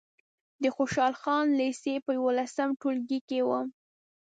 [0.63, 3.67] د خوشحال خان لېسې په یولسم ټولګي کې وم.